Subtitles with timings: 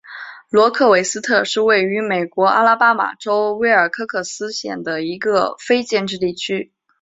[0.49, 6.73] 罗克韦斯特是位于美国阿拉巴马州威尔科克斯县的一个非建制地区。